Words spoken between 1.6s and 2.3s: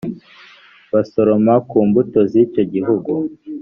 ku mbuto